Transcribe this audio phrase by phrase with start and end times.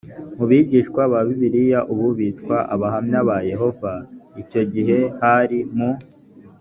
[0.37, 3.91] mu bigishwa ba bibiliya ubu bitwa abahamya ba yehova
[4.41, 5.89] icyo gihe hari mu